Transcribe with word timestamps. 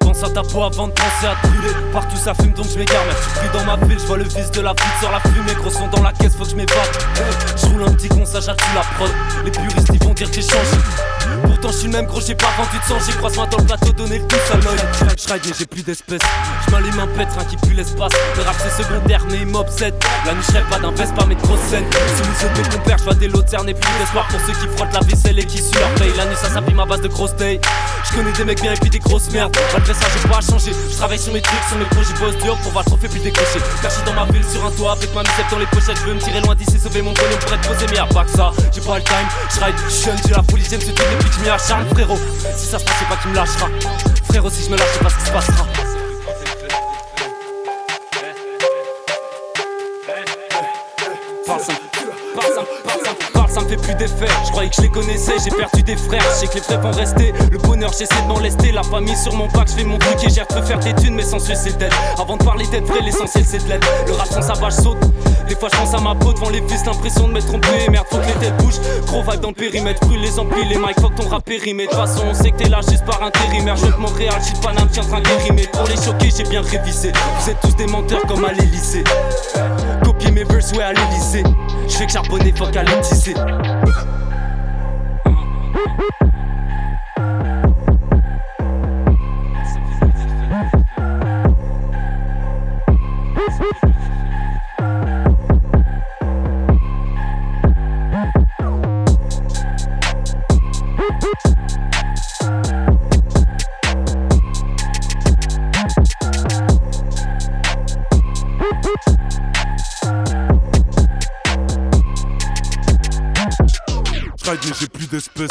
pense 0.00 0.22
à 0.22 0.30
ta 0.30 0.42
peau 0.42 0.62
avant 0.62 0.88
de 0.88 0.92
penser 0.92 1.26
à 1.26 1.34
te. 1.42 1.92
Partout 1.92 2.16
ça 2.16 2.34
fume 2.34 2.52
donc 2.52 2.66
je 2.72 2.78
m'égare. 2.78 3.02
Tu 3.22 3.38
pris 3.38 3.58
dans 3.58 3.64
ma 3.64 3.76
ville, 3.86 3.98
je 3.98 4.06
vois 4.06 4.18
le 4.18 4.24
vice 4.24 4.50
de 4.50 4.60
la 4.60 4.72
vie 4.72 5.00
sur 5.00 5.10
la 5.10 5.20
fumée. 5.20 5.54
Gros 5.60 5.70
son 5.70 5.88
dans 5.88 6.02
la 6.02 6.12
caisse, 6.12 6.34
faut 6.36 6.44
que 6.44 6.50
je 6.50 6.56
m'évade. 6.56 6.76
Je 7.56 7.66
roule 7.66 7.82
un 7.84 7.92
petit 7.92 8.08
con, 8.08 8.24
ça 8.24 8.40
la 8.40 8.54
prod. 8.54 9.10
Les 9.44 9.50
puristes 9.50 9.90
ils 9.92 10.04
vont 10.04 10.14
dire 10.14 10.28
que 10.28 10.36
j'ai 10.36 10.42
changé. 10.42 10.76
Pourtant 11.66 11.78
je 11.78 11.82
suis 11.82 11.92
le 11.92 11.98
même 11.98 12.06
gros, 12.06 12.20
j'ai 12.20 12.36
pas 12.36 12.52
vendu 12.56 12.78
de 12.78 12.84
sang. 12.84 13.04
J'ai 13.04 13.16
croisé 13.16 13.36
dans 13.50 13.58
le 13.58 13.64
plateau, 13.64 13.90
donné 13.90 14.18
le 14.18 14.26
pouce 14.28 14.38
à 14.52 14.54
l'œil. 14.54 14.78
Je 15.18 15.32
mais 15.32 15.54
j'ai 15.58 15.66
plus 15.66 15.82
d'espèces. 15.82 16.22
Je 16.64 16.70
m'allume 16.70 17.00
un 17.00 17.08
pétrin 17.08 17.44
qui 17.44 17.56
pue 17.56 17.74
l'espace. 17.74 18.12
Le 18.36 18.42
rap 18.42 18.54
c'est 18.62 18.84
secondaire, 18.84 19.24
mais 19.28 19.38
il 19.38 19.46
m'obsède. 19.46 19.94
La 20.24 20.34
nuit 20.34 20.44
je 20.46 20.70
pas 20.70 20.78
d'un 20.78 20.92
pas 20.92 21.26
mes 21.26 21.34
grosses 21.34 21.66
scènes. 21.68 21.86
Si 21.90 22.22
vous 22.22 22.46
êtes 22.46 22.56
mes 22.56 22.76
compères, 22.76 22.98
je 22.98 23.02
vois 23.02 23.14
des 23.14 23.26
lots 23.26 23.42
et 23.42 23.74
plus 23.74 23.98
d'espoir 23.98 24.28
pour 24.28 24.38
ceux 24.46 24.52
qui 24.52 24.76
frottent 24.76 24.94
la 24.94 25.00
vaisselle 25.00 25.40
et 25.40 25.44
qui 25.44 25.58
suent 25.58 25.80
leur 25.80 25.90
paye. 25.94 26.12
La 26.16 26.26
nuit 26.26 26.36
ça 26.40 26.50
s'appuie 26.50 26.74
ma 26.74 26.86
base 26.86 27.00
de 27.00 27.08
grosses 27.08 27.34
day. 27.34 27.60
Je 28.04 28.16
connais 28.16 28.30
des 28.30 28.44
mecs 28.44 28.62
bien 28.62 28.72
et 28.72 28.76
puis 28.76 28.90
des 28.90 29.00
grosses 29.00 29.30
merdes. 29.32 29.56
Malgré 29.72 29.94
ça, 29.94 30.06
j'ai 30.14 30.28
pas 30.28 30.38
à 30.38 30.40
changer. 30.40 30.70
Je 30.88 30.96
travaille 30.96 31.18
sur 31.18 31.32
mes 31.32 31.42
trucs, 31.42 31.64
sur 31.68 31.78
mes 31.78 31.84
projets, 31.86 32.14
boss 32.20 32.36
dur 32.44 32.56
pour 32.58 32.70
voir 32.70 32.84
le 32.84 32.90
trophée 32.90 33.08
puis 33.08 33.20
décrocher. 33.20 33.58
Caché 33.82 34.02
dans 34.06 34.14
ma 34.14 34.24
ville 34.26 34.44
sur 34.44 34.64
un 34.64 34.70
toit 34.70 34.92
avec 34.92 35.12
ma 35.12 35.22
musette 35.22 35.50
dans 35.50 35.58
les 35.58 35.66
pochettes. 35.66 35.98
Je 35.98 36.06
veux 36.06 36.14
me 36.14 36.20
tirer 36.20 36.40
loin 36.42 36.54
d'ici, 36.54 36.78
sauver 36.78 37.02
mon 37.02 37.12
pognon 37.12 37.36
pour 37.40 37.52
être 37.52 37.68
posé. 37.68 37.86
Mais 37.90 37.96
y'a 37.96 38.06
pas 38.06 38.24
que 38.24 38.30
ça, 38.30 38.52
j'ai 38.72 38.80
pas 38.82 38.98
le 38.98 39.02
time. 39.02 39.28
Je 39.50 39.64
ride, 39.64 39.74
jeune, 39.90 40.18
j'ai 40.24 40.34
la 40.34 40.44
folie, 40.44 40.64
j'aime 40.70 40.80
ce 40.80 40.92
truc 40.92 41.08
depuis 41.10 41.30
que 41.30 41.55
acharne, 41.56 41.86
frérot. 41.88 42.18
Si 42.56 42.66
ça 42.66 42.78
se 42.78 42.84
passe, 42.84 42.94
c'est 42.98 43.08
pas 43.08 43.16
qui 43.16 43.28
me 43.28 43.34
lâchera. 43.34 43.68
Frérot, 44.28 44.50
si 44.50 44.64
je 44.64 44.70
me 44.70 44.76
lâche, 44.76 44.88
c'est 44.92 45.02
pas 45.02 45.10
ce 45.10 45.16
qui 45.16 45.24
se 45.26 45.32
passera. 45.32 45.66
Ça 53.56 53.62
me 53.62 53.68
fait 53.68 53.76
plus 53.76 53.94
d'effet. 53.94 54.28
Je 54.44 54.50
croyais 54.50 54.68
que 54.68 54.76
je 54.76 54.82
les 54.82 54.90
connaissais, 54.90 55.32
j'ai 55.42 55.50
perdu 55.50 55.82
des 55.82 55.96
frères. 55.96 56.22
Je 56.30 56.40
sais 56.40 56.46
que 56.46 56.54
les 56.54 56.60
frères 56.60 56.80
vont 56.80 56.90
rester. 56.90 57.32
Le 57.50 57.58
bonheur, 57.58 57.90
j'essaie 57.98 58.20
de 58.22 58.28
m'en 58.28 58.38
lester. 58.38 58.70
La 58.72 58.82
famille 58.82 59.16
sur 59.16 59.34
mon 59.34 59.46
bac, 59.46 59.68
je 59.68 59.78
fais 59.78 59.84
mon 59.84 59.98
truc 59.98 60.16
et 60.24 60.28
j'ai 60.28 60.42
de 60.42 60.66
faire 60.66 60.78
des 60.78 60.94
thunes, 60.94 61.14
mais 61.14 61.22
sans 61.22 61.38
c'est 61.38 61.78
dead. 61.78 61.90
Avant 62.18 62.36
de 62.36 62.44
parler 62.44 62.66
d'être 62.66 62.86
vrai, 62.86 63.00
l'essentiel 63.00 63.44
c'est 63.46 63.64
de 63.64 63.68
l'aide. 63.70 63.84
Le 64.06 64.12
rap 64.12 64.28
sans 64.28 64.42
sa 64.42 64.70
saute. 64.70 64.98
Des 65.48 65.54
fois 65.54 65.68
je 65.72 65.78
pense 65.78 65.94
à 65.94 66.00
ma 66.00 66.14
peau 66.14 66.32
devant 66.32 66.50
les 66.50 66.60
fils, 66.68 66.84
l'impression 66.84 67.28
de 67.28 67.32
m'être 67.32 67.46
trompé. 67.46 67.68
Merde, 67.90 68.06
faut 68.10 68.18
que 68.18 68.26
les 68.26 68.32
têtes 68.34 68.56
bougent. 68.58 68.80
Gros 69.06 69.22
vibe 69.22 69.40
dans 69.40 69.48
le 69.48 69.54
périmètre, 69.54 70.00
brûle 70.06 70.20
les 70.20 70.38
amplis, 70.38 70.68
les 70.68 70.76
mics, 70.76 71.00
fuck 71.00 71.14
ton 71.14 71.28
rap 71.28 71.44
périmètre. 71.44 71.96
De 71.96 71.96
toute 71.96 72.06
façon, 72.08 72.24
on 72.28 72.34
sait 72.34 72.50
que 72.50 72.56
t'es 72.58 72.68
là 72.68 72.80
juste 72.88 73.04
par 73.04 73.22
intérimaire. 73.22 73.76
Je 73.76 73.86
Montréal, 73.98 74.34
j'suis 74.42 74.60
pas 74.60 74.72
n'importe 74.72 74.98
en 74.98 75.08
train 75.08 75.20
de 75.20 75.66
Pour 75.68 75.86
les 75.86 75.96
choquer, 75.96 76.30
j'ai 76.36 76.44
bien 76.44 76.60
révisé. 76.60 77.12
Vous 77.40 77.50
êtes 77.50 77.60
tous 77.60 77.74
des 77.76 77.86
menteurs 77.86 78.22
comme 78.28 78.44
à 78.44 78.52
l'Elysée. 78.52 79.04
Mes 80.36 80.44
verses, 80.44 80.70
ouais, 80.72 80.82
à 80.82 80.92
l'Elysée. 80.92 81.42
Je 81.88 81.96
fais 81.96 82.06
charbonner, 82.06 82.52
fuck 82.54 82.76
à 82.76 82.84
tisser. 114.54 114.74
j'ai 114.80 114.86
plus 114.86 115.06
d'espèces. 115.06 115.50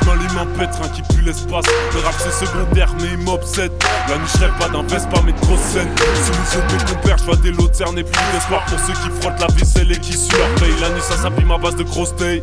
Je 0.00 0.06
m'allume 0.06 0.38
un 0.38 0.46
pétrin 0.58 0.88
qui 0.88 1.02
pue 1.02 1.22
l'espace. 1.22 1.64
Le 1.94 2.00
rap 2.00 2.14
c'est 2.18 2.46
secondaire, 2.46 2.92
mais 3.00 3.08
il 3.12 3.18
m'obsède. 3.18 3.72
La 4.08 4.18
nuit, 4.18 4.26
je 4.34 4.38
pas 4.58 4.68
d'un 4.68 4.84
pas 4.84 5.22
mes 5.22 5.32
grosses 5.32 5.60
scènes. 5.60 5.90
Si 5.96 6.30
vous 6.30 6.58
êtes 6.58 6.72
mes 6.72 6.92
compères, 6.92 7.18
je 7.18 7.24
vois 7.24 7.36
des 7.36 7.50
lots 7.50 7.68
de 7.68 7.98
et 7.98 8.04
plus 8.04 8.32
d'espoir 8.32 8.64
pour 8.66 8.78
ceux 8.80 8.92
qui 8.92 9.20
frottent 9.20 9.40
la 9.40 9.46
vaisselle 9.48 9.90
et 9.92 9.98
qui 9.98 10.12
suent. 10.12 10.34
La 10.80 10.90
nuit, 10.90 11.02
ça 11.02 11.16
s'appuie 11.16 11.44
ma 11.44 11.58
base 11.58 11.76
de 11.76 11.84
grosses 11.84 12.14
tailles. 12.16 12.42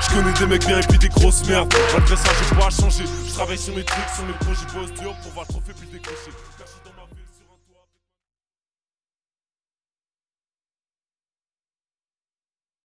Je 0.00 0.14
connais 0.14 0.32
des 0.32 0.46
mecs 0.46 0.66
bien 0.66 0.78
et 0.78 0.86
puis 0.86 0.98
des 0.98 1.08
grosses 1.08 1.44
merdes. 1.46 1.72
Malgré 1.92 2.16
ça, 2.16 2.30
j'ai 2.38 2.56
pas 2.56 2.66
à 2.66 2.70
changer. 2.70 3.04
Je 3.26 3.32
travaille 3.32 3.58
sur 3.58 3.74
mes 3.74 3.84
trucs, 3.84 4.08
sur 4.14 4.24
mes 4.24 4.32
projets, 4.34 4.66
boss 4.74 4.92
dur 5.00 5.14
pour 5.22 5.32
voir 5.32 5.46
le 5.48 5.54
trophée 5.54 5.72
puis 5.78 5.88
décrocher. 5.92 6.32